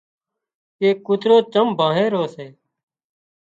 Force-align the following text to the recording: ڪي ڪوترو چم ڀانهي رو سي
ڪي 0.77 0.89
ڪوترو 1.05 1.37
چم 1.53 1.67
ڀانهي 1.79 2.05
رو 2.13 2.23
سي 2.33 2.47